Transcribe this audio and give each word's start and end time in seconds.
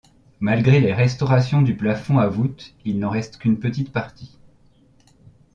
Malgré 0.39 0.79
les 0.79 0.95
restaurations 0.95 1.61
du 1.61 1.75
plafond 1.77 2.17
à 2.17 2.25
voûte 2.27 2.73
il 2.85 2.97
n'en 2.97 3.11
reste 3.11 3.37
qu'une 3.37 3.59
petite 3.59 3.91
partie. 3.93 4.39